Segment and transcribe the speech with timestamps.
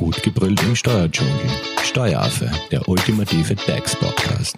[0.00, 1.34] Gut gebrüllt im Steuerdschungel.
[1.82, 4.56] Steueraffe, der ultimative DAX-Podcast.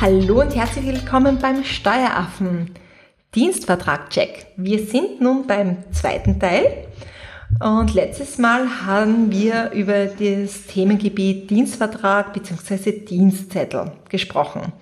[0.00, 2.70] Hallo und herzlich willkommen beim Steueraffen.
[3.34, 4.46] Dienstvertrag-Check.
[4.56, 6.86] Wir sind nun beim zweiten Teil
[7.60, 13.04] und letztes Mal haben wir über das Themengebiet Dienstvertrag bzw.
[13.04, 14.72] Dienstzettel gesprochen.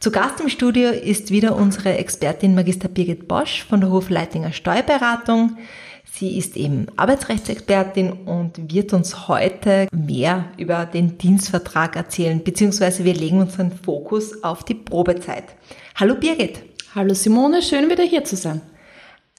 [0.00, 5.56] Zu Gast im Studio ist wieder unsere Expertin Magister Birgit Bosch von der Hofleitinger Steuerberatung.
[6.04, 13.12] Sie ist eben Arbeitsrechtsexpertin und wird uns heute mehr über den Dienstvertrag erzählen, beziehungsweise wir
[13.12, 15.56] legen unseren Fokus auf die Probezeit.
[15.96, 16.60] Hallo Birgit.
[16.94, 18.60] Hallo Simone, schön wieder hier zu sein.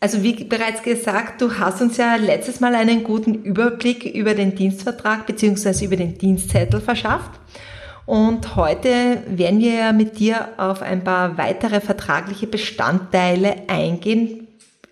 [0.01, 4.55] Also wie bereits gesagt, du hast uns ja letztes Mal einen guten Überblick über den
[4.55, 7.31] Dienstvertrag beziehungsweise über den Dienstzettel verschafft.
[8.09, 14.47] Und heute werden wir ja mit dir auf ein paar weitere vertragliche Bestandteile eingehen,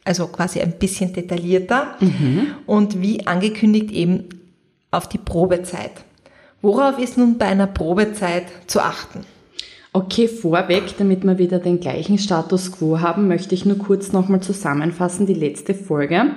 [0.06, 2.50] also quasi ein bisschen detaillierter mhm.
[2.68, 4.26] und wie angekündigt eben
[4.92, 5.94] auf die Probezeit.
[6.62, 9.22] Worauf ist nun bei einer Probezeit zu achten?
[9.94, 14.42] Okay, vorweg, damit wir wieder den gleichen Status quo haben, möchte ich nur kurz nochmal
[14.42, 16.36] zusammenfassen, die letzte Folge.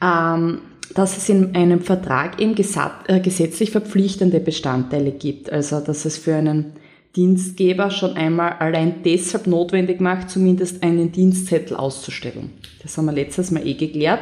[0.00, 0.60] Ähm,
[0.94, 5.52] dass es in einem Vertrag eben äh, gesetzlich verpflichtende Bestandteile gibt.
[5.52, 6.72] Also, dass es für einen
[7.16, 12.50] Dienstgeber schon einmal allein deshalb notwendig macht, zumindest einen Dienstzettel auszustellen.
[12.82, 14.20] Das haben wir letztes Mal eh geklärt.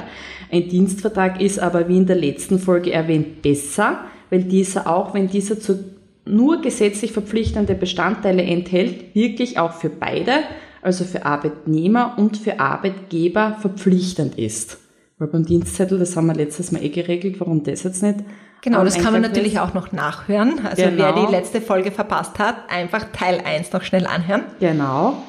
[0.50, 5.28] Ein Dienstvertrag ist aber, wie in der letzten Folge erwähnt, besser, weil dieser auch, wenn
[5.28, 5.92] dieser zu
[6.24, 10.32] nur gesetzlich verpflichtende Bestandteile enthält, wirklich auch für beide,
[10.80, 14.81] also für Arbeitnehmer und für Arbeitgeber verpflichtend ist.
[15.22, 18.24] Weil beim Dienstzettel, das haben wir letztes Mal eh geregelt, warum das jetzt nicht?
[18.60, 20.58] Genau, das kann man natürlich auch noch nachhören.
[20.66, 20.96] Also genau.
[20.98, 24.42] wer die letzte Folge verpasst hat, einfach Teil 1 noch schnell anhören.
[24.58, 25.22] Genau.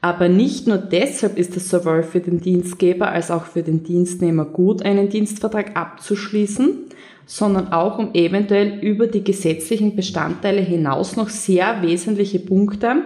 [0.00, 4.44] Aber nicht nur deshalb ist es sowohl für den Dienstgeber als auch für den Dienstnehmer
[4.44, 6.86] gut, einen Dienstvertrag abzuschließen,
[7.24, 13.02] sondern auch um eventuell über die gesetzlichen Bestandteile hinaus noch sehr wesentliche Punkte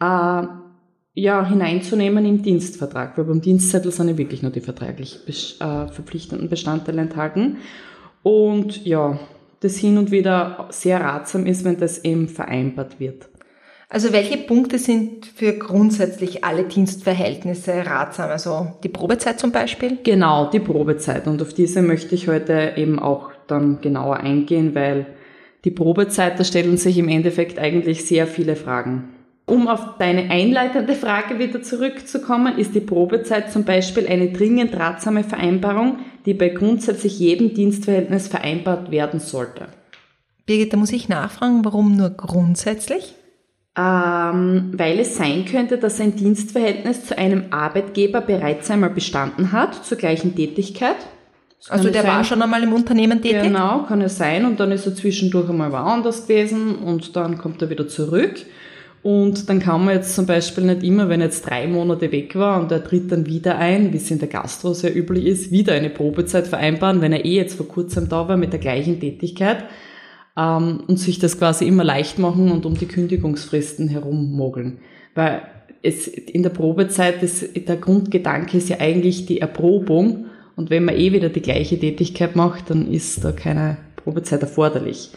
[0.00, 0.42] äh,
[1.14, 6.48] ja, hineinzunehmen im Dienstvertrag, weil beim Dienstzettel sind ja wirklich nur die vertraglich äh, verpflichtenden
[6.48, 7.58] Bestandteile enthalten.
[8.22, 9.18] Und ja,
[9.60, 13.28] das hin und wieder sehr ratsam ist, wenn das eben vereinbart wird.
[13.88, 18.30] Also welche Punkte sind für grundsätzlich alle Dienstverhältnisse ratsam?
[18.30, 19.98] Also die Probezeit zum Beispiel?
[20.02, 21.26] Genau, die Probezeit.
[21.26, 25.06] Und auf diese möchte ich heute eben auch dann genauer eingehen, weil
[25.66, 29.10] die Probezeit, da stellen sich im Endeffekt eigentlich sehr viele Fragen.
[29.44, 35.24] Um auf deine einleitende Frage wieder zurückzukommen, ist die Probezeit zum Beispiel eine dringend ratsame
[35.24, 39.66] Vereinbarung, die bei grundsätzlich jedem Dienstverhältnis vereinbart werden sollte.
[40.46, 43.14] Birgit, da muss ich nachfragen, warum nur grundsätzlich?
[43.76, 49.84] Ähm, weil es sein könnte, dass ein Dienstverhältnis zu einem Arbeitgeber bereits einmal bestanden hat,
[49.84, 50.96] zur gleichen Tätigkeit.
[51.68, 53.42] Also der sein, war schon einmal im Unternehmen tätig?
[53.42, 54.44] Genau, kann es sein.
[54.44, 58.34] Und dann ist er zwischendurch einmal woanders gewesen und dann kommt er wieder zurück.
[59.02, 62.60] Und dann kann man jetzt zum Beispiel nicht immer, wenn jetzt drei Monate weg war
[62.60, 65.74] und er tritt dann wieder ein, wie es in der Gastro sehr üblich ist, wieder
[65.74, 69.64] eine Probezeit vereinbaren, wenn er eh jetzt vor kurzem da war mit der gleichen Tätigkeit
[70.36, 74.78] ähm, und sich das quasi immer leicht machen und um die Kündigungsfristen herummogeln.
[75.16, 75.42] Weil
[75.82, 80.96] es in der Probezeit, das, der Grundgedanke ist ja eigentlich die Erprobung und wenn man
[80.96, 85.10] eh wieder die gleiche Tätigkeit macht, dann ist da keine Probezeit erforderlich.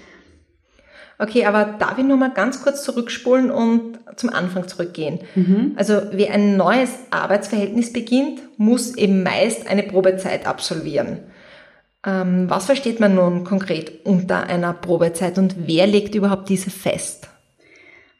[1.17, 5.19] Okay, aber darf ich nur mal ganz kurz zurückspulen und zum Anfang zurückgehen?
[5.35, 5.73] Mhm.
[5.75, 11.19] Also wer ein neues Arbeitsverhältnis beginnt, muss eben meist eine Probezeit absolvieren.
[12.05, 17.29] Ähm, was versteht man nun konkret unter einer Probezeit und wer legt überhaupt diese fest?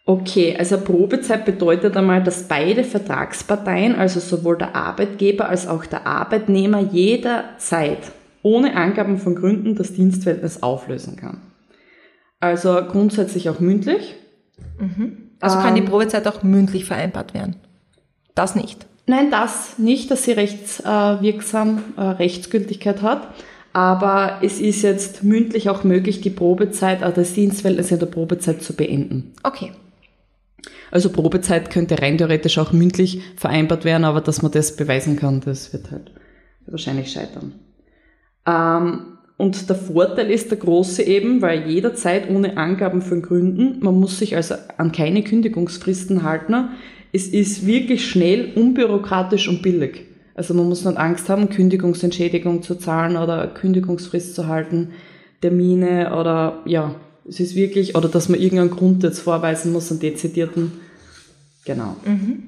[0.07, 6.05] Okay, also Probezeit bedeutet einmal, dass beide Vertragsparteien, also sowohl der Arbeitgeber als auch der
[6.05, 8.11] Arbeitnehmer jederzeit
[8.43, 11.41] ohne Angaben von Gründen das Dienstverhältnis auflösen kann.
[12.45, 14.13] Also grundsätzlich auch mündlich.
[14.79, 15.31] Mhm.
[15.39, 17.55] Also kann die ähm, Probezeit auch mündlich vereinbart werden?
[18.35, 18.85] Das nicht?
[19.07, 23.27] Nein, das nicht, dass sie rechtswirksam äh, Rechtsgültigkeit hat.
[23.73, 28.61] Aber es ist jetzt mündlich auch möglich, die Probezeit, also das Dienstverhältnis in der Probezeit
[28.61, 29.33] zu beenden.
[29.41, 29.71] Okay.
[30.91, 35.41] Also Probezeit könnte rein theoretisch auch mündlich vereinbart werden, aber dass man das beweisen kann,
[35.41, 36.11] das wird halt
[36.67, 37.55] wahrscheinlich scheitern.
[38.45, 43.99] Ähm, und der Vorteil ist der große eben, weil jederzeit ohne Angaben von Gründen, man
[43.99, 46.69] muss sich also an keine Kündigungsfristen halten.
[47.11, 50.05] Es ist wirklich schnell, unbürokratisch und billig.
[50.35, 54.89] Also man muss nicht Angst haben, Kündigungsentschädigung zu zahlen oder Kündigungsfrist zu halten,
[55.41, 56.95] Termine oder ja,
[57.27, 60.73] es ist wirklich, oder dass man irgendeinen Grund jetzt vorweisen muss, einen dezidierten.
[61.65, 61.95] Genau.
[62.05, 62.43] Mhm.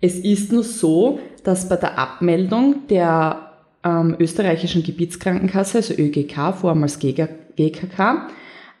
[0.00, 3.49] Es ist nur so, dass bei der Abmeldung der
[3.84, 8.28] ähm, österreichischen Gebietskrankenkasse, also ÖGK, vormals GKK,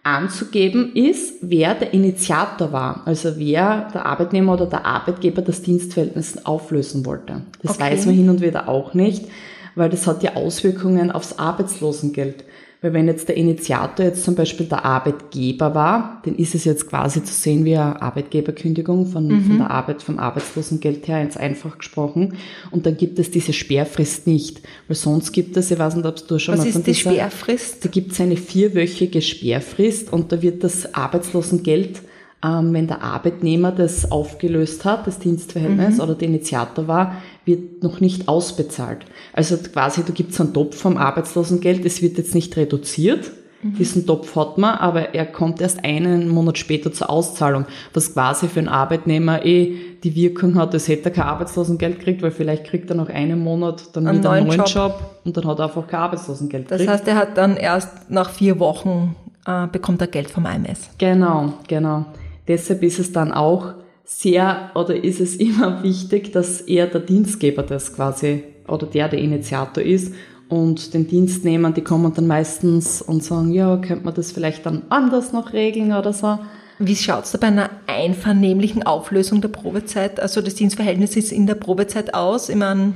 [0.02, 6.46] anzugeben ist, wer der Initiator war, also wer der Arbeitnehmer oder der Arbeitgeber das Dienstverhältnis
[6.46, 7.42] auflösen wollte.
[7.62, 7.92] Das okay.
[7.92, 9.26] weiß man hin und wieder auch nicht,
[9.74, 12.44] weil das hat ja Auswirkungen aufs Arbeitslosengeld.
[12.82, 16.88] Weil wenn jetzt der Initiator jetzt zum Beispiel der Arbeitgeber war, dann ist es jetzt
[16.88, 19.44] quasi zu sehen wie eine Arbeitgeberkündigung von, mhm.
[19.44, 22.36] von der Arbeit, vom Arbeitslosengeld her, ins einfach gesprochen.
[22.70, 24.62] Und dann gibt es diese Sperrfrist nicht.
[24.88, 26.92] Weil sonst gibt es, ich weiß nicht, ob du schon Was mal von ist die
[26.92, 27.84] dieser, Sperrfrist?
[27.84, 32.00] Da gibt es eine vierwöchige Sperrfrist und da wird das Arbeitslosengeld
[32.42, 36.00] ähm, wenn der Arbeitnehmer das aufgelöst hat, das Dienstverhältnis mhm.
[36.00, 39.04] oder der Initiator war, wird noch nicht ausbezahlt.
[39.32, 43.30] Also quasi, du gibst einen Topf vom Arbeitslosengeld, es wird jetzt nicht reduziert,
[43.62, 43.74] mhm.
[43.74, 48.48] diesen Topf hat man, aber er kommt erst einen Monat später zur Auszahlung, was quasi
[48.48, 52.64] für einen Arbeitnehmer eh die Wirkung hat, als hätte er kein Arbeitslosengeld gekriegt, weil vielleicht
[52.64, 54.68] kriegt er noch einen Monat dann einen wieder einen neuen Job.
[54.68, 55.20] Job.
[55.24, 56.88] und dann hat er einfach kein Arbeitslosengeld das gekriegt.
[56.88, 59.16] Das heißt, er hat dann erst nach vier Wochen
[59.46, 60.90] äh, bekommt er Geld vom AMS.
[60.98, 62.06] Genau, genau.
[62.48, 63.74] Deshalb ist es dann auch
[64.10, 69.20] sehr oder ist es immer wichtig, dass er der Dienstgeber das quasi oder der der
[69.20, 70.14] Initiator ist
[70.48, 74.82] und den Dienstnehmern, die kommen dann meistens und sagen, ja, könnte man das vielleicht dann
[74.88, 76.38] anders noch regeln oder so.
[76.80, 81.54] Wie schaut es da bei einer einvernehmlichen Auflösung der Probezeit, also des Dienstverhältnisses in der
[81.54, 82.48] Probezeit aus?
[82.48, 82.94] Ich meine,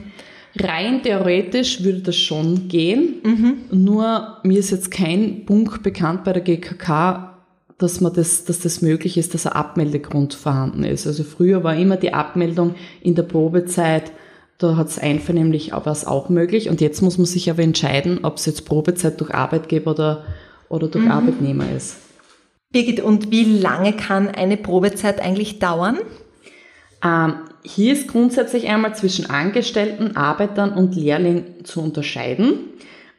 [0.56, 3.56] Rein theoretisch würde das schon gehen, mhm.
[3.72, 7.33] nur mir ist jetzt kein Punkt bekannt bei der GKK,
[7.79, 11.06] dass man das, dass das möglich ist, dass ein Abmeldegrund vorhanden ist.
[11.06, 14.12] Also früher war immer die Abmeldung in der Probezeit,
[14.59, 16.69] da hat es einvernehmlich was auch möglich.
[16.69, 20.25] Und jetzt muss man sich aber entscheiden, ob es jetzt Probezeit durch Arbeitgeber oder,
[20.69, 21.11] oder durch mhm.
[21.11, 21.97] Arbeitnehmer ist.
[22.71, 25.99] Birgit, und wie lange kann eine Probezeit eigentlich dauern?
[27.05, 32.56] Ähm, hier ist grundsätzlich einmal zwischen Angestellten, Arbeitern und Lehrling zu unterscheiden.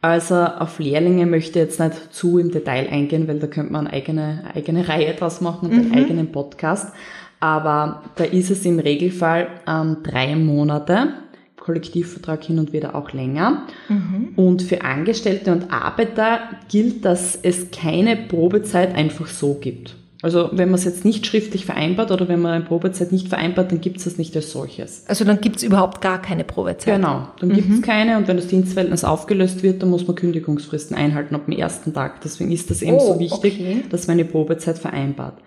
[0.06, 3.88] Also auf Lehrlinge möchte ich jetzt nicht zu im Detail eingehen, weil da könnte man
[3.88, 5.80] eine eigene, eigene Reihe draus machen und mhm.
[5.80, 6.94] einen eigenen Podcast.
[7.40, 11.16] Aber da ist es im Regelfall ähm, drei Monate.
[11.57, 13.66] Kollektivvertrag hin und wieder auch länger.
[13.90, 14.34] Mhm.
[14.36, 19.96] Und für Angestellte und Arbeiter gilt, dass es keine Probezeit einfach so gibt.
[20.25, 23.72] Also wenn man es jetzt nicht schriftlich vereinbart oder wenn man eine Probezeit nicht vereinbart,
[23.72, 25.04] dann gibt es das nicht als solches.
[25.06, 26.95] Also dann gibt es überhaupt gar keine Probezeit?
[26.95, 27.54] Genau, dann mhm.
[27.54, 31.45] gibt es keine und wenn das Dienstverhältnis aufgelöst wird, dann muss man Kündigungsfristen einhalten ab
[31.45, 32.22] dem ersten Tag.
[32.22, 33.83] Deswegen ist das eben oh, so wichtig, okay.
[33.92, 35.38] dass man eine Probezeit vereinbart.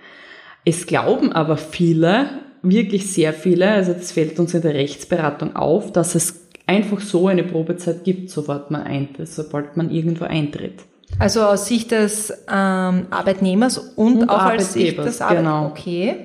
[0.64, 2.28] Es glauben aber viele,
[2.62, 7.26] wirklich sehr viele, also das fällt uns in der Rechtsberatung auf, dass es einfach so
[7.26, 10.84] eine Probezeit gibt, sobald man, ein, sobald man irgendwo eintritt.
[11.18, 15.52] Also aus Sicht des ähm, Arbeitnehmers und, und auch als Sicht des Arbeitgebers.
[15.52, 15.66] Genau.
[15.66, 16.16] Okay.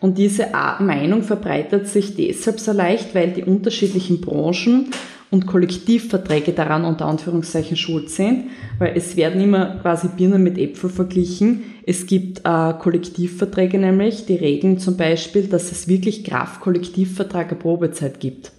[0.00, 0.46] Und diese
[0.80, 4.88] Meinung verbreitet sich deshalb so leicht, weil die unterschiedlichen Branchen
[5.30, 8.46] und Kollektivverträge daran unter Anführungszeichen schuld sind,
[8.78, 11.62] weil es werden immer quasi Birnen mit Äpfel verglichen.
[11.86, 18.18] Es gibt äh, Kollektivverträge nämlich, die regeln zum Beispiel, dass es wirklich Kraft-Kollektivvertrag eine Probezeit
[18.18, 18.52] gibt.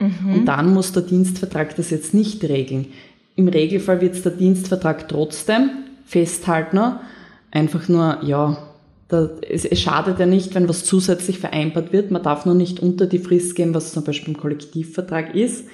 [0.00, 0.34] Mhm.
[0.34, 2.86] Und dann muss der Dienstvertrag das jetzt nicht regeln.
[3.38, 5.70] Im Regelfall wird es der Dienstvertrag trotzdem
[6.04, 6.98] festhalten.
[7.52, 8.58] Einfach nur, ja,
[9.06, 12.10] da, es, es schadet ja nicht, wenn was zusätzlich vereinbart wird.
[12.10, 15.66] Man darf nur nicht unter die Frist gehen, was zum Beispiel im Kollektivvertrag ist.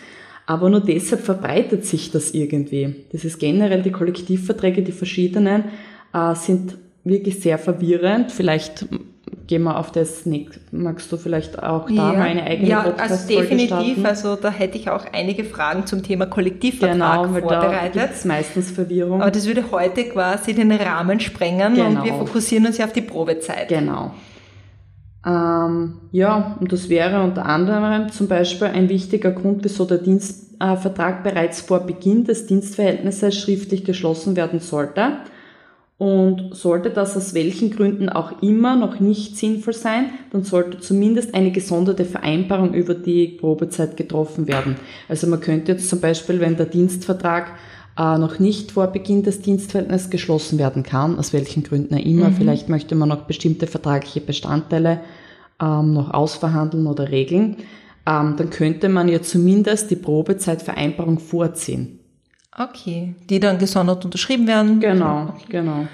[0.45, 2.97] Aber nur deshalb verbreitet sich das irgendwie.
[3.13, 5.65] Das ist generell die Kollektivverträge, die verschiedenen,
[6.13, 8.31] äh, sind wirklich sehr verwirrend.
[8.31, 8.85] Vielleicht
[9.47, 10.61] gehen wir auf das nächste.
[10.71, 12.13] Magst du vielleicht auch da ja.
[12.13, 13.67] mal eine eigene ja, also definitiv.
[13.69, 14.07] Starten?
[14.07, 17.97] Also da hätte ich auch einige Fragen zum Thema Kollektivvertrag genau, vorbereitet.
[17.97, 19.21] Da gibt's meistens Verwirrung.
[19.21, 21.89] Aber das würde heute quasi den Rahmen sprengen genau.
[21.89, 23.69] und wir fokussieren uns ja auf die Probezeit.
[23.69, 24.13] Genau.
[25.27, 31.23] Ähm, ja, und das wäre unter anderem zum Beispiel ein wichtiger Grund, wieso der Dienstvertrag
[31.23, 35.19] bereits vor Beginn des Dienstverhältnisses schriftlich geschlossen werden sollte.
[35.97, 41.35] Und sollte das aus welchen Gründen auch immer noch nicht sinnvoll sein, dann sollte zumindest
[41.35, 44.75] eine gesonderte Vereinbarung über die Probezeit getroffen werden.
[45.09, 47.53] Also man könnte jetzt zum Beispiel, wenn der Dienstvertrag
[47.97, 52.31] äh, noch nicht vor Beginn des Dienstverhältnisses geschlossen werden kann, aus welchen Gründen auch immer,
[52.31, 52.35] mhm.
[52.35, 55.01] vielleicht möchte man noch bestimmte vertragliche Bestandteile
[55.63, 57.59] ähm, noch ausverhandeln oder regeln,
[58.07, 62.01] ähm, dann könnte man ja zumindest die Probezeitvereinbarung vorziehen.
[62.57, 64.81] Okay, die dann gesondert unterschrieben werden.
[64.81, 65.45] Genau, okay.
[65.49, 65.87] genau.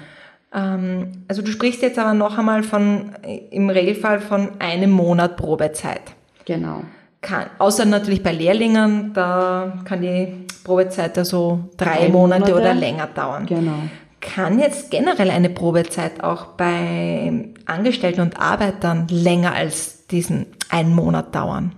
[0.53, 3.11] Ähm, also du sprichst jetzt aber noch einmal von,
[3.51, 6.01] im Regelfall von einem Monat Probezeit.
[6.45, 6.83] Genau.
[7.21, 12.73] Kann, außer natürlich bei Lehrlingen, da kann die Probezeit also drei, drei Monate, Monate oder
[12.73, 13.45] länger dauern.
[13.45, 13.83] Genau.
[14.19, 21.33] Kann jetzt generell eine Probezeit auch bei Angestellten und Arbeitern länger als diesen einen Monat
[21.33, 21.73] dauern?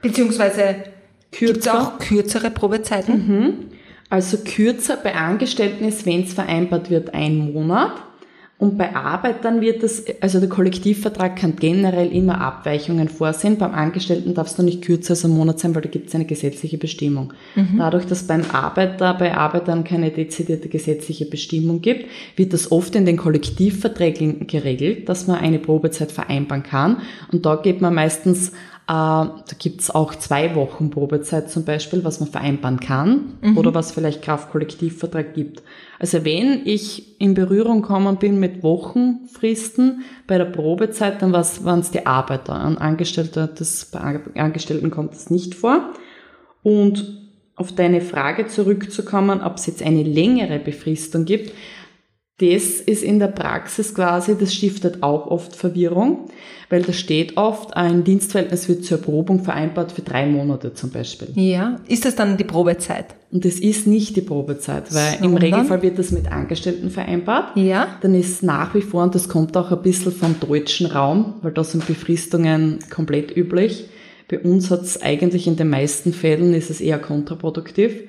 [0.00, 0.76] Beziehungsweise
[1.32, 3.26] gibt es auch kürzere Probezeiten?
[3.26, 3.54] Mhm.
[4.10, 7.92] Also kürzer bei Angestellten ist, wenn es vereinbart wird, ein Monat.
[8.58, 13.56] Und bei Arbeitern wird das, also der Kollektivvertrag kann generell immer Abweichungen vorsehen.
[13.56, 16.26] Beim Angestellten darfst du nicht kürzer als ein Monat sein, weil da gibt es eine
[16.26, 17.32] gesetzliche Bestimmung.
[17.54, 17.78] Mhm.
[17.78, 22.04] Dadurch, dass beim Arbeiter, bei Arbeitern keine dezidierte gesetzliche Bestimmung gibt,
[22.36, 26.98] wird das oft in den Kollektivverträgen geregelt, dass man eine Probezeit vereinbaren kann.
[27.32, 28.52] Und da geht man meistens
[28.92, 33.56] da gibt's auch zwei Wochen Probezeit zum Beispiel, was man vereinbaren kann mhm.
[33.56, 35.62] oder was vielleicht Kraftkollektivvertrag gibt.
[36.00, 41.92] Also wenn ich in Berührung gekommen bin mit Wochenfristen bei der Probezeit, dann waren es
[41.92, 42.54] die Arbeiter.
[42.54, 45.90] An Angestellte, das, bei Angestellten kommt das nicht vor.
[46.64, 51.52] Und auf deine Frage zurückzukommen, ob es jetzt eine längere Befristung gibt,
[52.40, 56.30] das ist in der Praxis quasi, das stiftet auch oft Verwirrung,
[56.70, 61.28] weil da steht oft, ein Dienstverhältnis wird zur Erprobung vereinbart für drei Monate zum Beispiel.
[61.34, 63.06] Ja, ist das dann die Probezeit?
[63.30, 65.30] Und das ist nicht die Probezeit, weil Sondern?
[65.30, 67.56] im Regelfall wird das mit Angestellten vereinbart.
[67.56, 67.98] Ja.
[68.00, 71.52] Dann ist nach wie vor, und das kommt auch ein bisschen vom deutschen Raum, weil
[71.52, 73.84] da sind Befristungen komplett üblich.
[74.28, 78.04] Bei uns hat es eigentlich in den meisten Fällen ist es eher kontraproduktiv.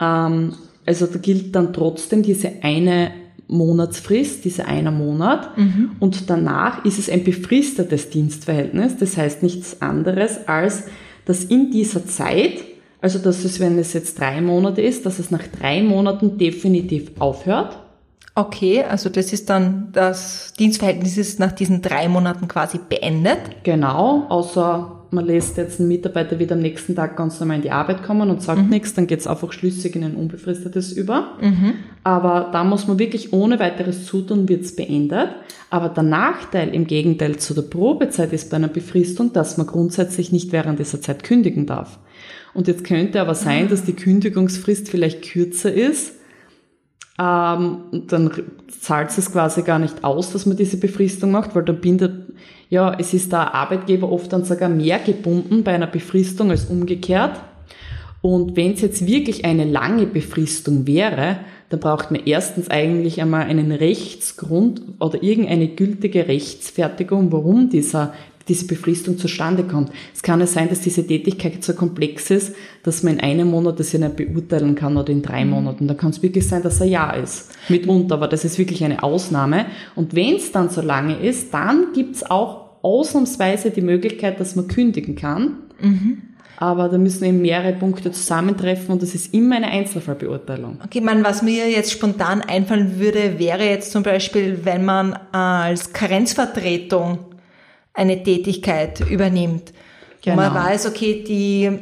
[0.00, 0.54] Ähm,
[0.86, 3.12] also da gilt dann trotzdem diese eine
[3.50, 5.56] Monatsfrist, dieser einer Monat.
[5.58, 5.92] Mhm.
[5.98, 8.96] Und danach ist es ein befristetes Dienstverhältnis.
[8.96, 10.84] Das heißt nichts anderes, als
[11.24, 12.64] dass in dieser Zeit,
[13.00, 17.12] also dass es, wenn es jetzt drei Monate ist, dass es nach drei Monaten definitiv
[17.18, 17.78] aufhört.
[18.34, 23.38] Okay, also das ist dann, das Dienstverhältnis ist nach diesen drei Monaten quasi beendet.
[23.64, 27.70] Genau, außer man lässt jetzt einen Mitarbeiter wieder am nächsten Tag ganz normal in die
[27.70, 28.68] Arbeit kommen und sagt mhm.
[28.68, 31.36] nichts, dann geht es einfach schlüssig in ein unbefristetes über.
[31.40, 31.74] Mhm.
[32.04, 35.30] Aber da muss man wirklich ohne weiteres zutun, wird es beendet.
[35.68, 40.32] Aber der Nachteil im Gegenteil zu der Probezeit ist bei einer Befristung, dass man grundsätzlich
[40.32, 41.98] nicht während dieser Zeit kündigen darf.
[42.54, 46.14] Und jetzt könnte aber sein, dass die Kündigungsfrist vielleicht kürzer ist.
[47.18, 48.30] Ähm, dann
[48.80, 52.32] zahlt es quasi gar nicht aus, dass man diese Befristung macht, weil dann bindet
[52.70, 57.40] ja, es ist der Arbeitgeber oft dann sogar mehr gebunden bei einer Befristung als umgekehrt.
[58.22, 63.42] Und wenn es jetzt wirklich eine lange Befristung wäre, dann braucht man erstens eigentlich einmal
[63.42, 68.12] einen Rechtsgrund oder irgendeine gültige Rechtsfertigung, warum dieser,
[68.50, 69.90] diese Befristung zustande kommt.
[70.12, 73.78] Es kann ja sein, dass diese Tätigkeit so komplex ist, dass man in einem Monat
[73.78, 75.52] das ja nicht beurteilen kann oder in drei mhm.
[75.52, 75.88] Monaten.
[75.88, 77.52] Da kann es wirklich sein, dass er ja ist.
[77.68, 79.66] Mitunter, aber das ist wirklich eine Ausnahme.
[79.94, 84.66] Und wenn es dann so lange ist, dann gibt's auch ausnahmsweise die Möglichkeit, dass man
[84.66, 85.58] kündigen kann.
[85.80, 86.22] Mhm.
[86.56, 90.78] Aber da müssen eben mehrere Punkte zusammentreffen und das ist immer eine Einzelfallbeurteilung.
[90.84, 95.94] Okay, man, was mir jetzt spontan einfallen würde, wäre jetzt zum Beispiel, wenn man als
[95.94, 97.29] Karenzvertretung
[97.94, 99.72] eine Tätigkeit übernimmt.
[100.22, 100.36] Genau.
[100.36, 101.78] man weiß, okay, die,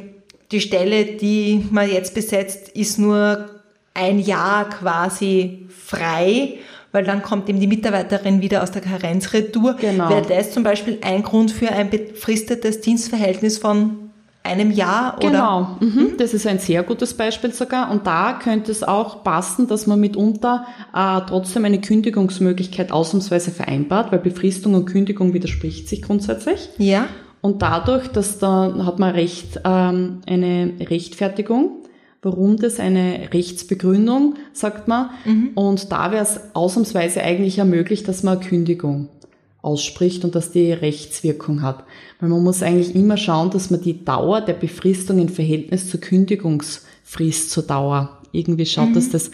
[0.51, 3.49] die Stelle, die man jetzt besetzt, ist nur
[3.93, 6.59] ein Jahr quasi frei
[6.91, 9.75] weil dann kommt eben die Mitarbeiterin wieder aus der Karenzretour.
[9.75, 10.09] Genau.
[10.09, 14.08] Wäre das zum Beispiel ein Grund für ein befristetes Dienstverhältnis von
[14.49, 15.17] einem Jahr?
[15.17, 15.27] Oder?
[15.27, 15.87] Genau, mhm.
[15.87, 16.17] mhm.
[16.17, 17.91] das ist ein sehr gutes Beispiel sogar.
[17.91, 24.11] Und da könnte es auch passen, dass man mitunter äh, trotzdem eine Kündigungsmöglichkeit ausnahmsweise vereinbart,
[24.11, 26.69] weil Befristung und Kündigung widerspricht sich grundsätzlich.
[26.77, 27.07] Ja.
[27.41, 31.79] Und dadurch, dass da hat man recht ähm, eine Rechtfertigung
[32.21, 35.09] warum das eine Rechtsbegründung, sagt man.
[35.25, 35.51] Mhm.
[35.55, 39.07] Und da wäre es ausnahmsweise eigentlich ja möglich, dass man eine Kündigung
[39.61, 41.83] ausspricht und dass die Rechtswirkung hat.
[42.19, 45.99] Weil man muss eigentlich immer schauen, dass man die Dauer der Befristung in Verhältnis zur
[45.99, 48.93] Kündigungsfrist zur Dauer irgendwie schaut, mhm.
[48.93, 49.31] dass das,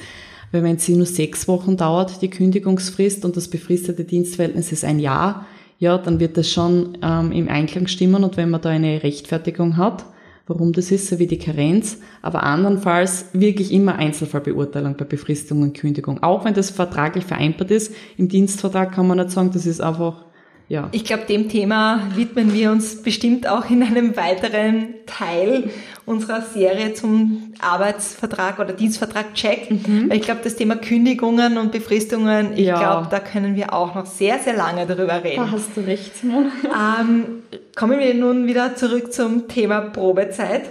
[0.52, 5.00] weil wenn sie nur sechs Wochen dauert, die Kündigungsfrist und das befristete Dienstverhältnis ist ein
[5.00, 5.46] Jahr,
[5.78, 9.78] ja, dann wird das schon ähm, im Einklang stimmen und wenn man da eine Rechtfertigung
[9.78, 10.06] hat,
[10.48, 15.78] warum das ist, so wie die Karenz, aber andernfalls wirklich immer Einzelfallbeurteilung bei Befristung und
[15.78, 16.22] Kündigung.
[16.22, 20.25] Auch wenn das vertraglich vereinbart ist, im Dienstvertrag kann man nicht sagen, das ist einfach
[20.68, 20.90] ja.
[20.92, 25.70] Ich glaube, dem Thema widmen wir uns bestimmt auch in einem weiteren Teil
[26.08, 29.70] unserer Serie zum Arbeitsvertrag oder Dienstvertrag Check.
[29.70, 30.10] Mhm.
[30.10, 32.80] Weil ich glaube, das Thema Kündigungen und Befristungen, ich ja.
[32.80, 35.44] glaube, da können wir auch noch sehr, sehr lange darüber reden.
[35.44, 36.12] Da hast du recht.
[36.24, 37.44] Ähm,
[37.76, 40.64] kommen wir nun wieder zurück zum Thema Probezeit.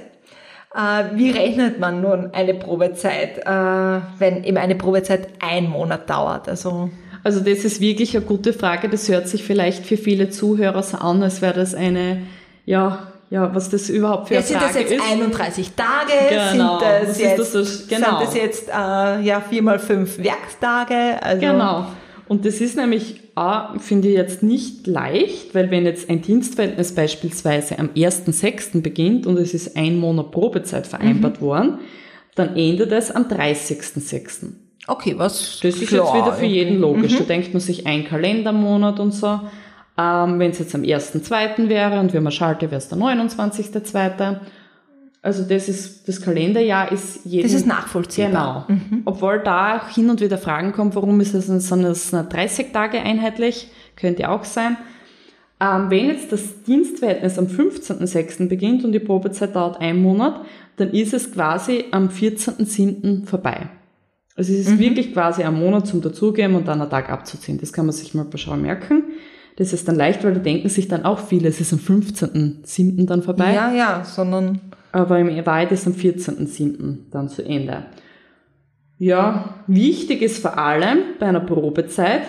[0.75, 6.49] Äh, wie rechnet man nun eine Probezeit, äh, wenn eben eine Probezeit ein Monat dauert?
[6.49, 6.91] Also
[7.25, 8.89] also das ist wirklich eine gute Frage.
[8.89, 12.19] Das hört sich vielleicht für viele Zuhörer so an, als wäre das eine,
[12.67, 14.89] ja, ja, was das überhaupt für ja, eine Frage ist.
[14.89, 16.13] Sind das jetzt 31 Tage?
[16.29, 16.79] Genau.
[16.79, 18.19] Sind das, jetzt, das so, genau.
[18.19, 21.21] sind das jetzt äh, ja, vier mal fünf Werktage?
[21.23, 21.87] Also genau.
[22.29, 26.95] Und das ist nämlich, auch, finde ich jetzt nicht leicht, weil wenn jetzt ein Dienstverhältnis
[26.95, 28.83] beispielsweise am 1.6.
[28.83, 31.47] beginnt und es ist ein Monat Probezeit vereinbart mhm.
[31.47, 31.79] worden,
[32.35, 34.64] dann endet es am 30.6.
[34.87, 35.61] Okay, was?
[35.61, 37.15] Das ist klar, jetzt wieder für jeden logisch.
[37.15, 37.19] Mhm.
[37.19, 39.41] Da denkt man sich ein Kalendermonat und so.
[39.97, 41.69] Ähm, wenn es jetzt am 1.2.
[41.69, 44.39] wäre und wenn man schalte, wäre es der 29.2.
[45.23, 47.49] Also das ist, das Kalenderjahr ist jeden...
[47.49, 48.67] Das ist nachvollziehbar.
[48.67, 48.79] Genau.
[48.79, 49.03] Mhm.
[49.07, 53.01] Obwohl da auch hin und wieder Fragen kommen, warum ist es, sind das 30 Tage
[53.01, 53.69] einheitlich?
[53.97, 54.77] Könnte auch sein.
[55.61, 58.49] Ähm, wenn jetzt das Dienstverhältnis am 15.06.
[58.49, 60.45] beginnt und die Probezeit dauert einen Monat,
[60.77, 63.25] dann ist es quasi am 14.07.
[63.25, 63.71] vorbei.
[64.37, 64.81] Also es ist mhm.
[64.81, 67.59] wirklich quasi ein Monat zum Dazugeben und dann einen Tag abzuziehen.
[67.59, 69.05] Das kann man sich mal bei merken.
[69.57, 73.07] Das ist dann leicht, weil da denken sich dann auch viele, es ist am 15.07.
[73.07, 73.55] dann vorbei.
[73.55, 74.61] Ja, ja, sondern...
[74.91, 77.11] Aber im Wahrheit ist am 14.07.
[77.11, 77.85] dann zu Ende.
[78.99, 82.23] Ja, wichtig ist vor allem bei einer Probezeit,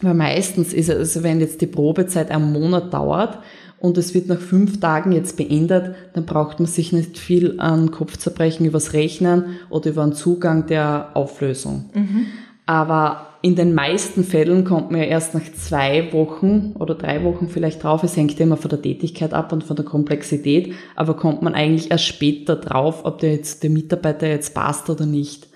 [0.00, 3.38] weil meistens ist es, also wenn jetzt die Probezeit einen Monat dauert
[3.80, 7.90] und es wird nach fünf Tagen jetzt beendet, dann braucht man sich nicht viel an
[7.90, 11.90] Kopfzerbrechen übers Rechnen oder über einen Zugang der Auflösung.
[11.94, 12.26] Mhm.
[12.66, 17.48] Aber in den meisten Fällen kommt man ja erst nach zwei Wochen oder drei Wochen
[17.48, 18.04] vielleicht drauf.
[18.04, 20.74] Es hängt immer von der Tätigkeit ab und von der Komplexität.
[20.94, 25.06] Aber kommt man eigentlich erst später drauf, ob der jetzt, der Mitarbeiter jetzt passt oder
[25.06, 25.48] nicht.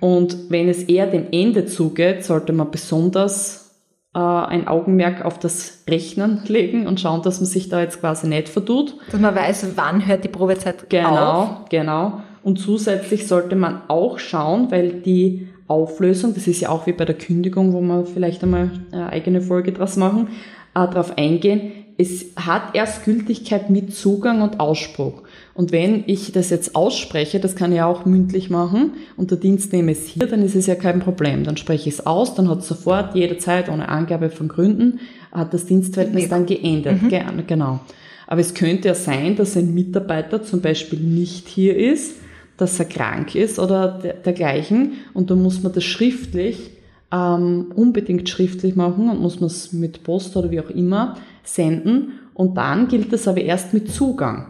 [0.00, 3.69] Und wenn es eher dem Ende zugeht, sollte man besonders
[4.14, 8.26] äh, ein Augenmerk auf das Rechnen legen und schauen, dass man sich da jetzt quasi
[8.26, 8.96] nicht vertut.
[9.10, 11.48] Dass man weiß, wann hört die Probezeit genau, auf.
[11.70, 12.22] Genau, genau.
[12.42, 17.04] Und zusätzlich sollte man auch schauen, weil die Auflösung, das ist ja auch wie bei
[17.04, 20.28] der Kündigung, wo wir vielleicht einmal eine eigene Folge draus machen,
[20.74, 21.72] äh, darauf eingehen.
[21.96, 25.22] Es hat erst Gültigkeit mit Zugang und Ausspruch.
[25.54, 29.72] Und wenn ich das jetzt ausspreche, das kann ich auch mündlich machen und der Dienst
[29.72, 31.44] nehme es hier, dann ist es ja kein Problem.
[31.44, 35.00] Dann spreche ich es aus, dann hat sofort jederzeit ohne Angabe von Gründen,
[35.32, 37.02] hat das Dienstverhältnis dann geendet.
[37.02, 37.46] Mhm.
[37.46, 37.80] Genau.
[38.26, 42.14] Aber es könnte ja sein, dass ein Mitarbeiter zum Beispiel nicht hier ist
[42.60, 44.92] dass er krank ist oder dergleichen.
[45.14, 46.72] Und dann muss man das schriftlich,
[47.10, 52.12] ähm, unbedingt schriftlich machen und muss man es mit Post oder wie auch immer senden.
[52.34, 54.46] Und dann gilt das aber erst mit Zugang.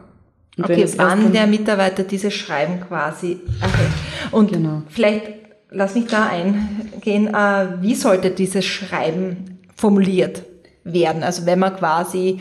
[0.57, 3.91] Und okay, wann der Mitarbeiter dieses Schreiben quasi erhält.
[4.31, 4.83] Und genau.
[4.89, 5.33] vielleicht,
[5.71, 10.43] lass mich da eingehen, äh, wie sollte dieses Schreiben formuliert
[10.85, 11.23] werden?
[11.23, 12.41] Also wenn man quasi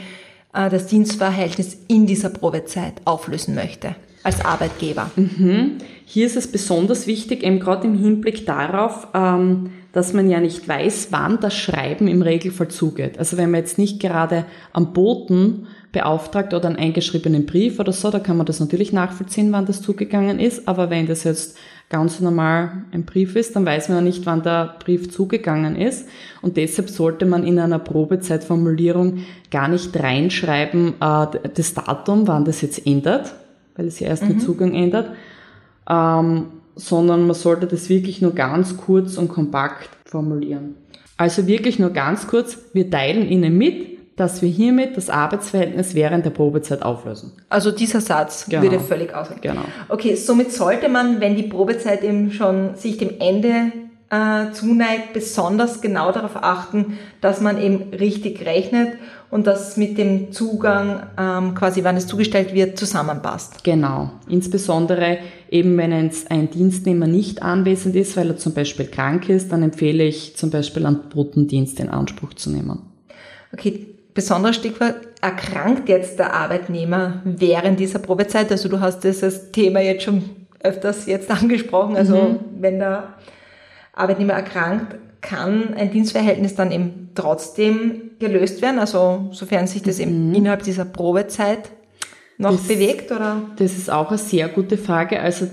[0.54, 5.10] äh, das Dienstverhältnis in dieser Probezeit auflösen möchte als Arbeitgeber.
[5.16, 5.78] Mhm.
[6.06, 10.68] Hier ist es besonders wichtig, eben gerade im Hinblick darauf, ähm, dass man ja nicht
[10.68, 13.18] weiß, wann das Schreiben im Regelfall zugeht.
[13.18, 18.12] Also wenn man jetzt nicht gerade am Boten beauftragt oder einen eingeschriebenen Brief oder so,
[18.12, 20.68] da kann man das natürlich nachvollziehen, wann das zugegangen ist.
[20.68, 21.58] Aber wenn das jetzt
[21.90, 26.08] ganz normal ein Brief ist, dann weiß man ja nicht, wann der Brief zugegangen ist.
[26.42, 32.62] Und deshalb sollte man in einer Probezeitformulierung gar nicht reinschreiben, äh, das Datum, wann das
[32.62, 33.34] jetzt ändert,
[33.76, 34.30] weil es ja erst mhm.
[34.30, 35.10] mit Zugang ändert,
[35.90, 40.76] ähm, sondern man sollte das wirklich nur ganz kurz und kompakt formulieren.
[41.18, 46.26] Also wirklich nur ganz kurz, wir teilen Ihnen mit, dass wir hiermit das Arbeitsverhältnis während
[46.26, 47.32] der Probezeit auflösen.
[47.48, 48.64] Also dieser Satz genau.
[48.64, 49.42] würde völlig ausreichen.
[49.42, 49.62] Genau.
[49.88, 53.72] Okay, somit sollte man, wenn die Probezeit eben schon sich dem Ende
[54.10, 58.94] äh, zuneigt, besonders genau darauf achten, dass man eben richtig rechnet
[59.32, 63.64] und das mit dem Zugang, ähm, quasi wann es zugestellt wird, zusammenpasst.
[63.64, 64.10] Genau.
[64.28, 69.64] Insbesondere eben, wenn ein Dienstnehmer nicht anwesend ist, weil er zum Beispiel krank ist, dann
[69.64, 72.82] empfehle ich zum Beispiel einen Botendienst in Anspruch zu nehmen.
[73.54, 73.88] Okay,
[74.20, 78.52] besonderes Stichwort, erkrankt jetzt der Arbeitnehmer während dieser Probezeit?
[78.52, 80.24] Also du hast dieses Thema jetzt schon
[80.62, 82.40] öfters jetzt angesprochen, also mhm.
[82.60, 83.14] wenn der
[83.94, 90.30] Arbeitnehmer erkrankt, kann ein Dienstverhältnis dann eben trotzdem gelöst werden, also sofern sich das eben
[90.30, 90.36] mhm.
[90.36, 91.70] innerhalb dieser Probezeit
[92.38, 93.42] noch das, bewegt, oder?
[93.58, 95.22] Das ist auch eine sehr gute Frage.
[95.22, 95.48] Also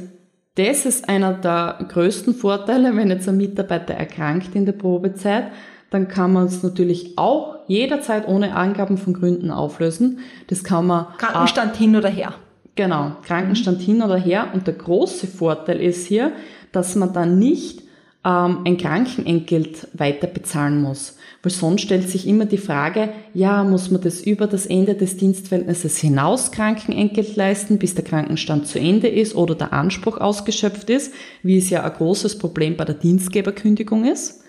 [0.56, 5.52] das ist einer der größten Vorteile, wenn jetzt ein Mitarbeiter erkrankt in der Probezeit,
[5.90, 10.18] dann kann man es natürlich auch jederzeit ohne Angaben von Gründen auflösen.
[10.48, 11.06] Das kann man.
[11.18, 12.34] Krankenstand hin oder her.
[12.74, 13.84] Genau, Krankenstand mhm.
[13.84, 14.48] hin oder her.
[14.52, 16.32] Und der große Vorteil ist hier,
[16.72, 17.82] dass man dann nicht
[18.24, 21.16] ähm, ein Krankenentgelt weiter bezahlen muss.
[21.42, 25.16] Weil sonst stellt sich immer die Frage, ja, muss man das über das Ende des
[25.16, 31.14] Dienstverhältnisses hinaus Krankenentgelt leisten, bis der Krankenstand zu Ende ist oder der Anspruch ausgeschöpft ist,
[31.42, 34.42] wie es ja ein großes Problem bei der Dienstgeberkündigung ist.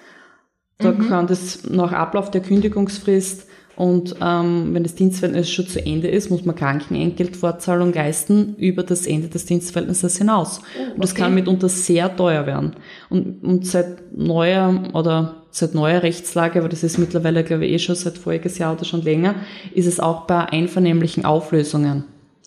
[0.80, 1.08] Da mhm.
[1.08, 6.32] kann das nach Ablauf der Kündigungsfrist und ähm, wenn das Dienstverhältnis schon zu Ende ist,
[6.32, 10.62] muss man Krankenentgeltfortzahlung leisten über das Ende des Dienstverhältnisses hinaus.
[10.62, 10.92] Oh, okay.
[10.96, 12.76] Und das kann mitunter sehr teuer werden.
[13.12, 17.80] Und, und seit neuer oder seit neuer Rechtslage, aber das ist mittlerweile, glaube ich, eh
[17.80, 19.36] schon seit voriges Jahr oder schon länger,
[19.76, 22.04] ist es auch bei einvernehmlichen Auflösungen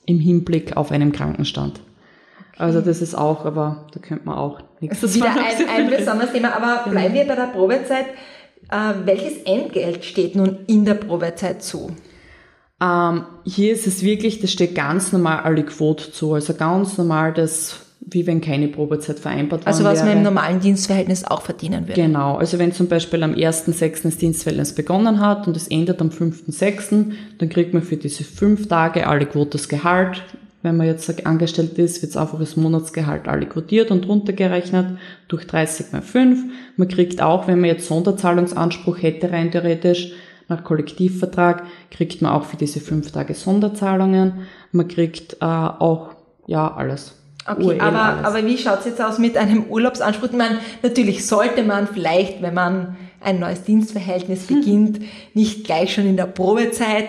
[0.06, 1.80] im Hinblick auf einen Krankenstand.
[2.58, 5.90] Also das ist auch, aber da könnte man auch nichts das ist wieder ein, ein
[5.90, 6.54] besonderes Thema.
[6.54, 6.90] Aber genau.
[6.90, 8.06] bleiben wir bei der Probezeit.
[8.70, 11.90] Äh, welches Entgelt steht nun in der Probezeit zu?
[12.82, 16.34] Ähm, hier ist es wirklich, das steht ganz normal alle Quote zu.
[16.34, 17.80] Also ganz normal das
[18.12, 20.08] wie wenn keine Probezeit vereinbart worden Also was wäre.
[20.08, 22.00] man im normalen Dienstverhältnis auch verdienen würde.
[22.00, 24.02] Genau, also wenn zum Beispiel am 1.6.
[24.02, 28.68] das Dienstverhältnis begonnen hat und es endet am 5.6., dann kriegt man für diese fünf
[28.68, 30.22] Tage alle Quotes Gehalt.
[30.62, 35.46] Wenn man jetzt angestellt ist, wird es einfach das Monatsgehalt alle quotiert und runtergerechnet durch
[35.46, 36.52] 30 mal 5.
[36.76, 40.12] Man kriegt auch, wenn man jetzt Sonderzahlungsanspruch hätte, rein theoretisch,
[40.48, 44.46] nach Kollektivvertrag, kriegt man auch für diese fünf Tage Sonderzahlungen.
[44.72, 46.10] Man kriegt äh, auch,
[46.46, 47.14] ja, alles.
[47.46, 50.28] Okay, aber, aber wie schaut's jetzt aus mit einem Urlaubsanspruch?
[50.30, 54.56] Ich meine, natürlich sollte man vielleicht, wenn man ein neues Dienstverhältnis hm.
[54.56, 55.00] beginnt,
[55.32, 57.08] nicht gleich schon in der Probezeit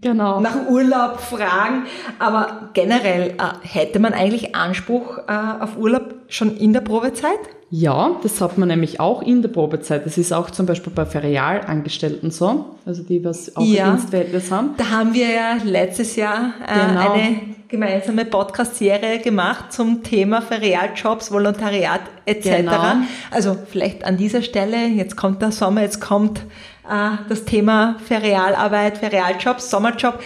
[0.00, 0.40] genau.
[0.40, 1.84] nach Urlaub fragen.
[2.18, 7.38] Aber generell äh, hätte man eigentlich Anspruch äh, auf Urlaub schon in der Probezeit?
[7.70, 10.06] Ja, das hat man nämlich auch in der Probezeit.
[10.06, 14.74] Das ist auch zum Beispiel bei Ferialangestellten so, also die was auch ja, Dienstverhältnis haben.
[14.76, 17.12] Da haben wir ja letztes Jahr äh, genau.
[17.12, 22.58] eine gemeinsame Podcast-Serie gemacht zum Thema Ferialjobs, Volontariat etc.
[22.58, 22.96] Genau.
[23.32, 26.42] Also vielleicht an dieser Stelle, jetzt kommt der Sommer, jetzt kommt
[26.86, 30.20] das Thema Ferialarbeit, Ferialjobs, Sommerjob.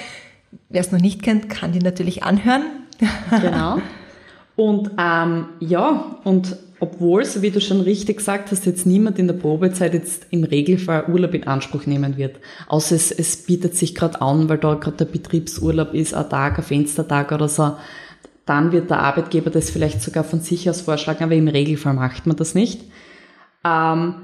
[0.69, 2.63] Wer es noch nicht kennt, kann die natürlich anhören.
[3.41, 3.81] Genau.
[4.57, 9.29] Und ähm, ja, und obwohl, so wie du schon richtig gesagt hast, jetzt niemand in
[9.29, 12.41] der Probezeit jetzt im Regelfall Urlaub in Anspruch nehmen wird.
[12.67, 16.59] Außer es, es bietet sich gerade an, weil da gerade der Betriebsurlaub ist, ein Tag,
[16.59, 17.77] ein Fenstertag oder so.
[18.47, 22.27] Dann wird der Arbeitgeber das vielleicht sogar von sich aus vorschlagen, aber im Regelfall macht
[22.27, 22.83] man das nicht.
[23.65, 24.15] Ähm,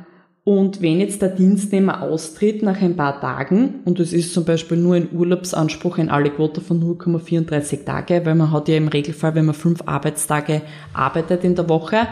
[0.44, 4.76] und wenn jetzt der Dienstnehmer austritt nach ein paar Tagen, und es ist zum Beispiel
[4.76, 9.35] nur ein Urlaubsanspruch in alle Quote von 0,34 Tage, weil man hat ja im Regelfall,
[9.35, 10.61] wenn man fünf Arbeitstage
[10.92, 12.07] arbeitet in der Woche,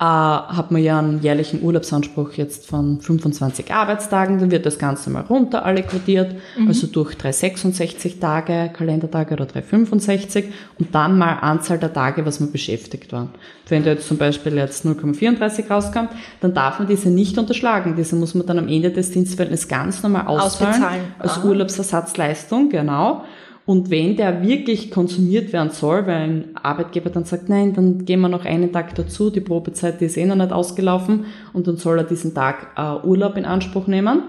[0.00, 5.10] äh, hat man ja einen jährlichen Urlaubsanspruch jetzt von 25 Arbeitstagen, dann wird das Ganze
[5.10, 6.68] mal runter alle quotiert, mhm.
[6.68, 12.52] also durch 366 Tage, Kalendertage oder 365 und dann mal Anzahl der Tage, was man
[12.52, 13.28] beschäftigt war.
[13.68, 17.96] Wenn da jetzt zum Beispiel jetzt 0,34 rauskommt, dann darf man diese nicht unterschlagen.
[17.96, 21.04] Diese muss man dann am Ende des Dienstverhältnisses ganz normal auszahlen, Ausbezahlen.
[21.18, 21.48] als Aha.
[21.48, 23.24] Urlaubsersatzleistung, genau.
[23.68, 28.22] Und wenn der wirklich konsumiert werden soll, weil ein Arbeitgeber dann sagt, nein, dann gehen
[28.22, 31.98] wir noch einen Tag dazu, die Probezeit ist eh noch nicht ausgelaufen und dann soll
[31.98, 34.22] er diesen Tag äh, Urlaub in Anspruch nehmen,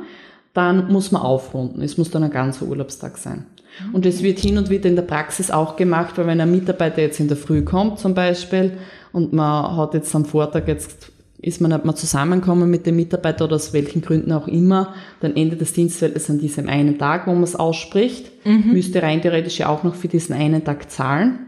[0.54, 1.82] dann muss man aufrunden.
[1.82, 3.46] Es muss dann ein ganzer Urlaubstag sein.
[3.94, 7.02] Und es wird hin und wieder in der Praxis auch gemacht, weil wenn ein Mitarbeiter
[7.02, 8.74] jetzt in der Früh kommt zum Beispiel
[9.14, 13.46] und man hat jetzt am Vortag jetzt ist man nicht mal zusammenkommen mit dem Mitarbeiter
[13.46, 17.34] oder aus welchen Gründen auch immer, dann endet das Dienstverhältnis an diesem einen Tag, wo
[17.34, 18.74] man es ausspricht, mhm.
[18.74, 21.40] müsste rein theoretisch ja auch noch für diesen einen Tag zahlen.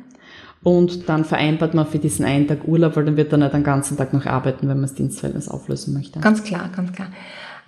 [0.64, 3.64] Und dann vereinbart man für diesen einen Tag Urlaub, weil dann wird er nicht den
[3.64, 6.20] ganzen Tag noch arbeiten, wenn man das Dienstverhältnis auflösen möchte.
[6.20, 7.08] Ganz klar, ganz klar.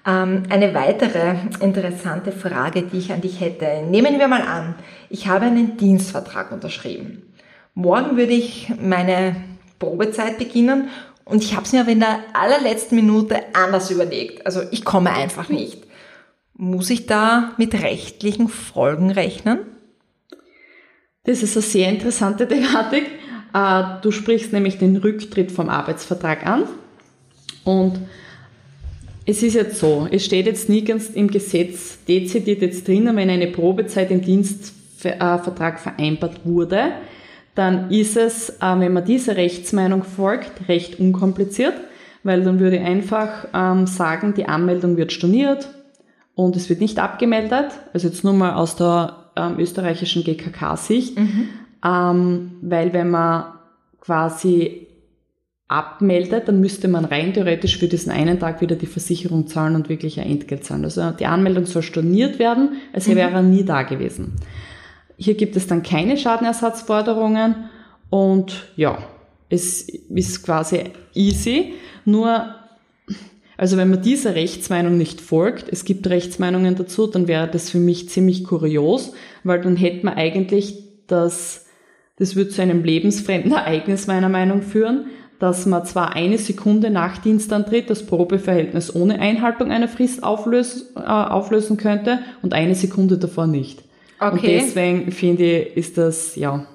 [0.06, 3.66] Ähm, eine weitere interessante Frage, die ich an dich hätte.
[3.90, 4.76] Nehmen wir mal an,
[5.10, 7.24] ich habe einen Dienstvertrag unterschrieben.
[7.74, 9.36] Morgen würde ich meine
[9.80, 10.90] Probezeit beginnen
[11.26, 14.46] und ich habe es mir aber in der allerletzten Minute anders überlegt.
[14.46, 15.84] Also ich komme einfach nicht.
[16.56, 19.60] Muss ich da mit rechtlichen Folgen rechnen?
[21.24, 23.06] Das ist eine sehr interessante Thematik.
[23.54, 26.64] Äh, du sprichst nämlich den Rücktritt vom Arbeitsvertrag an.
[27.64, 28.00] Und
[29.26, 33.48] es ist jetzt so, es steht jetzt nirgends im Gesetz dezidiert jetzt drinnen, wenn eine
[33.48, 36.92] Probezeit im Dienstvertrag vereinbart wurde,
[37.56, 41.76] dann ist es, äh, wenn man dieser Rechtsmeinung folgt, recht unkompliziert,
[42.24, 45.70] weil dann würde ich einfach ähm, sagen, die Anmeldung wird storniert
[46.36, 51.50] und es wird nicht abgemeldet, also jetzt nur mal aus der ähm, österreichischen GKK-Sicht, mhm.
[51.86, 53.46] ähm, weil wenn man
[54.00, 54.88] quasi
[55.68, 59.90] abmeldet, dann müsste man rein theoretisch für diesen einen Tag wieder die Versicherung zahlen und
[59.90, 60.84] wirklich ein Entgelt zahlen.
[60.84, 63.16] Also die Anmeldung soll storniert werden, als mhm.
[63.16, 64.34] wäre er nie da gewesen.
[65.18, 67.70] Hier gibt es dann keine Schadenersatzforderungen
[68.10, 68.98] und ja,
[69.50, 71.74] es ist quasi easy.
[72.06, 72.56] Nur,
[73.58, 77.78] also wenn man dieser Rechtsmeinung nicht folgt, es gibt Rechtsmeinungen dazu, dann wäre das für
[77.78, 81.66] mich ziemlich kurios, weil dann hätte man eigentlich das,
[82.18, 85.06] das würde zu einem lebensfremden Ereignis meiner Meinung führen,
[85.40, 91.00] dass man zwar eine Sekunde nach Dienstantritt das Probeverhältnis ohne Einhaltung einer Frist auflösen, äh,
[91.00, 93.84] auflösen könnte und eine Sekunde davor nicht.
[94.32, 94.58] Okay.
[94.58, 96.66] Und deswegen finde ich, ist das, ja.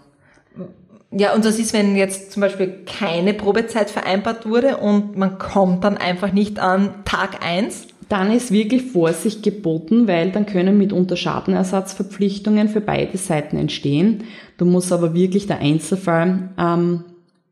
[1.10, 5.84] Ja, und das ist, wenn jetzt zum Beispiel keine Probezeit vereinbart wurde und man kommt
[5.84, 7.86] dann einfach nicht an Tag eins.
[8.08, 14.24] dann ist wirklich Vorsicht geboten, weil dann können mitunter Schadenersatzverpflichtungen für beide Seiten entstehen.
[14.56, 17.04] Da muss aber wirklich der Einzelfall ähm,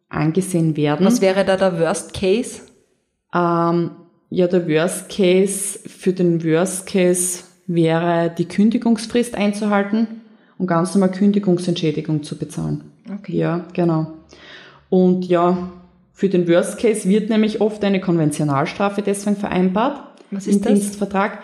[0.09, 1.07] angesehen werden.
[1.07, 2.63] Was wäre da der Worst Case?
[3.35, 3.91] Ähm,
[4.31, 10.07] ja, der Worst Case, für den Worst Case wäre die Kündigungsfrist einzuhalten
[10.59, 12.85] und ganz normal Kündigungsentschädigung zu bezahlen.
[13.12, 13.37] Okay.
[13.37, 14.12] Ja, genau.
[14.88, 15.70] Und ja,
[16.12, 20.00] für den Worst Case wird nämlich oft eine Konventionalstrafe deswegen vereinbart.
[20.31, 20.72] Was ist im das?
[20.72, 21.38] Dienstvertrag.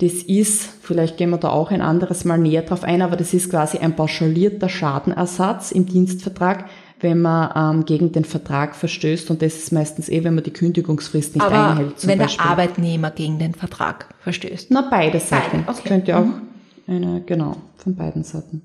[0.00, 3.34] Das ist, vielleicht gehen wir da auch ein anderes Mal näher drauf ein, aber das
[3.34, 6.66] ist quasi ein pauschalierter Schadenersatz im Dienstvertrag,
[7.00, 10.52] wenn man ähm, gegen den Vertrag verstößt und das ist meistens eh, wenn man die
[10.52, 12.00] Kündigungsfrist nicht Aber einhält.
[12.00, 12.38] Zum wenn Beispiel.
[12.42, 14.68] der Arbeitnehmer gegen den Vertrag verstößt.
[14.70, 15.58] Na, beide Seiten.
[15.58, 15.88] Beide, Das okay.
[15.88, 16.42] könnte auch Mhm.
[16.86, 18.62] eine, genau, von beiden Seiten.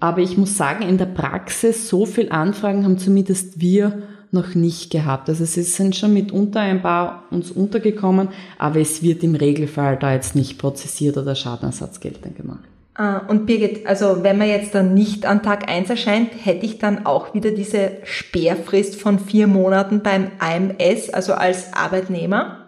[0.00, 4.90] Aber ich muss sagen, in der Praxis, so viel Anfragen haben zumindest wir noch nicht
[4.90, 5.28] gehabt.
[5.28, 10.12] Also es sind schon mitunter ein paar uns untergekommen, aber es wird im Regelfall da
[10.12, 12.64] jetzt nicht prozessiert oder Schadenersatz geltend gemacht.
[12.96, 16.78] Ah, Und Birgit, also wenn man jetzt dann nicht an Tag 1 erscheint, hätte ich
[16.78, 22.60] dann auch wieder diese Sperrfrist von vier Monaten beim AMS, also als Arbeitnehmer?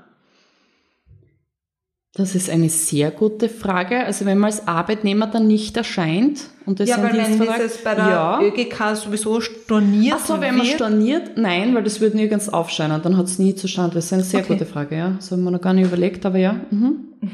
[2.14, 3.98] Das ist eine sehr gute Frage.
[4.04, 7.94] Also wenn man als Arbeitnehmer dann nicht erscheint und das ja, weil wenn dieses bei
[7.94, 8.40] der ja.
[8.40, 10.76] ÖGK sowieso storniert Ach so, wenn man wird.
[10.76, 11.36] storniert?
[11.36, 13.02] Nein, weil das würde nirgends aufscheinen.
[13.02, 13.96] Dann hat es nie zustande.
[13.96, 14.54] Das ist eine sehr Okay.
[14.54, 15.10] gute Frage, ja.
[15.10, 16.56] Das haben wir noch gar nicht überlegt, aber ja.
[16.70, 16.96] Mhm.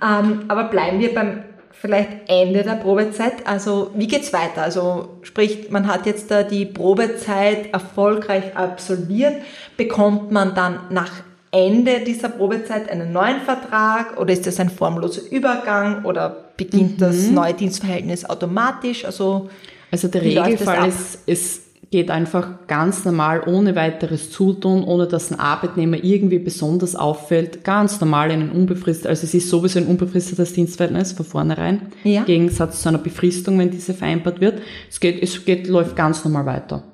[0.00, 1.40] Ähm, aber bleiben wir beim
[1.80, 3.46] vielleicht Ende der Probezeit.
[3.46, 4.62] Also wie geht's weiter?
[4.62, 9.34] Also sprich, man hat jetzt da die Probezeit erfolgreich absolviert.
[9.76, 11.12] Bekommt man dann nach
[11.50, 17.28] Ende dieser Probezeit einen neuen Vertrag oder ist das ein formloser Übergang oder beginnt das
[17.28, 19.04] neue Dienstverhältnis automatisch?
[19.04, 19.48] Also
[19.90, 25.40] Also der Regelfall ist, es geht einfach ganz normal, ohne weiteres Zutun, ohne dass ein
[25.40, 30.52] Arbeitnehmer irgendwie besonders auffällt, ganz normal in ein unbefristetes, also es ist sowieso ein unbefristetes
[30.52, 32.20] Dienstverhältnis von vornherein, Ja.
[32.20, 34.60] im Gegensatz zu einer Befristung, wenn diese vereinbart wird.
[34.90, 36.84] Es geht, es geht, läuft ganz normal weiter.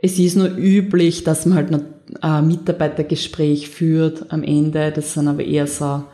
[0.00, 1.82] Es ist nur üblich, dass man halt noch
[2.20, 4.92] ein Mitarbeitergespräch führt am Ende.
[4.92, 6.04] Das sind aber eher so,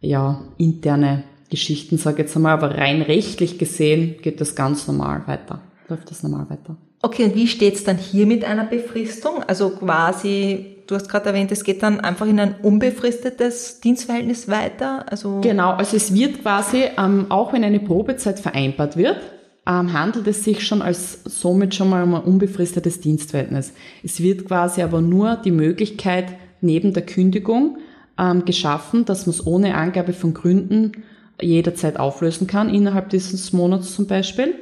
[0.00, 2.52] ja, interne Geschichten, sage ich jetzt einmal.
[2.52, 5.60] Aber rein rechtlich gesehen geht das ganz normal weiter.
[5.88, 6.76] Läuft das normal weiter.
[7.04, 9.42] Okay, und wie steht's dann hier mit einer Befristung?
[9.46, 15.04] Also quasi, du hast gerade erwähnt, es geht dann einfach in ein unbefristetes Dienstverhältnis weiter.
[15.12, 19.18] Also Genau, also es wird quasi, ähm, auch wenn eine Probezeit vereinbart wird,
[19.66, 23.74] ähm, handelt es sich schon als somit schon mal um ein unbefristetes Dienstverhältnis.
[24.02, 26.28] Es wird quasi aber nur die Möglichkeit
[26.62, 27.76] neben der Kündigung
[28.18, 31.04] ähm, geschaffen, dass man es ohne Angabe von Gründen
[31.38, 34.54] jederzeit auflösen kann, innerhalb dieses Monats zum Beispiel.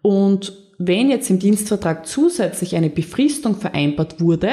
[0.00, 4.50] Und wenn jetzt im Dienstvertrag zusätzlich eine Befristung vereinbart wurde,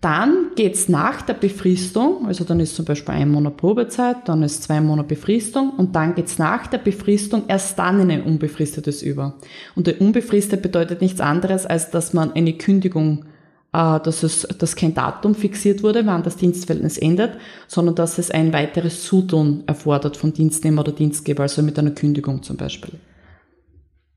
[0.00, 4.62] dann geht's nach der Befristung, also dann ist zum Beispiel ein Monat Probezeit, dann ist
[4.62, 9.34] zwei Monate Befristung und dann geht's nach der Befristung erst dann in ein unbefristetes über.
[9.74, 13.26] Und der unbefristet bedeutet nichts anderes, als dass man eine Kündigung,
[13.74, 17.32] äh, dass es, dass kein Datum fixiert wurde, wann das Dienstverhältnis endet,
[17.68, 22.42] sondern dass es ein weiteres Zutun erfordert vom Dienstnehmer oder Dienstgeber, also mit einer Kündigung
[22.42, 22.94] zum Beispiel.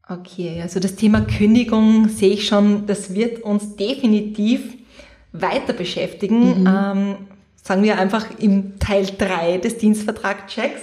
[0.09, 4.61] Okay, also das Thema Kündigung sehe ich schon, das wird uns definitiv
[5.31, 6.65] weiter beschäftigen.
[6.67, 7.15] Ähm,
[7.61, 10.81] sagen wir einfach im Teil 3 des Dienstvertragchecks,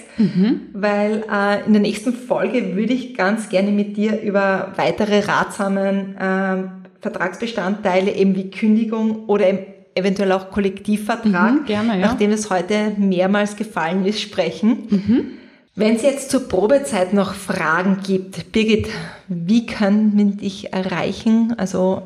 [0.72, 6.16] weil äh, in der nächsten Folge würde ich ganz gerne mit dir über weitere ratsamen
[6.16, 6.64] äh,
[7.02, 9.46] Vertragsbestandteile eben wie Kündigung oder
[9.94, 12.06] eventuell auch Kollektivvertrag, Mhm, gerne, ja.
[12.06, 15.38] nachdem es heute mehrmals gefallen ist, sprechen.
[15.76, 18.88] Wenn es jetzt zur Probezeit noch Fragen gibt, Birgit,
[19.28, 21.54] wie kann man dich erreichen?
[21.56, 22.02] Also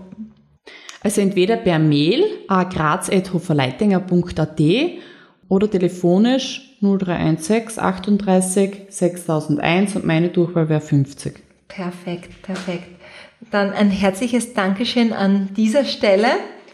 [1.02, 4.60] Also entweder per Mail a graz.hoferleitinger.at
[5.48, 11.34] oder telefonisch 0316 38 6001 und meine Durchwahl wäre 50.
[11.68, 12.88] perfekt, perfekt.
[13.50, 16.28] Dann ein herzliches Dankeschön an dieser Stelle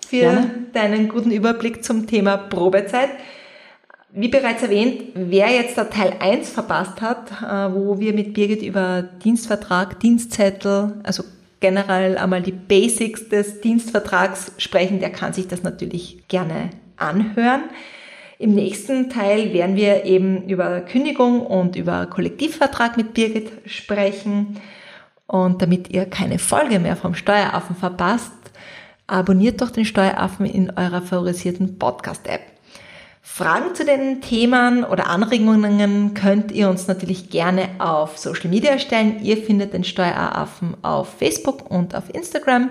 [0.06, 0.50] für Gerne.
[0.72, 3.10] deinen guten Überblick zum Thema Probezeit.
[4.12, 8.62] Wie bereits erwähnt, wer jetzt da Teil 1 verpasst hat, äh, wo wir mit Birgit
[8.62, 11.22] über Dienstvertrag, Dienstzettel, also
[11.60, 17.62] generell einmal die Basics des Dienstvertrags sprechen, der kann sich das natürlich gerne anhören.
[18.40, 24.56] Im nächsten Teil werden wir eben über Kündigung und über Kollektivvertrag mit Birgit sprechen.
[25.26, 28.32] Und damit ihr keine Folge mehr vom Steueraffen verpasst,
[29.06, 32.40] abonniert doch den Steueraffen in eurer favorisierten Podcast-App.
[33.32, 39.22] Fragen zu den Themen oder Anregungen könnt ihr uns natürlich gerne auf Social Media stellen.
[39.22, 42.70] Ihr findet den Steueraffen auf Facebook und auf Instagram.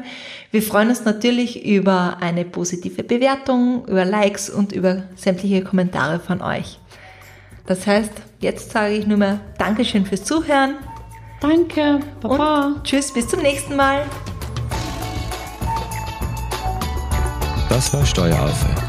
[0.51, 6.41] Wir freuen uns natürlich über eine positive Bewertung, über Likes und über sämtliche Kommentare von
[6.41, 6.77] euch.
[7.65, 10.75] Das heißt, jetzt sage ich nur mehr Dankeschön fürs Zuhören.
[11.39, 12.65] Danke, Baba.
[12.65, 14.05] Und tschüss, bis zum nächsten Mal.
[17.69, 18.88] Das war Steueraffe.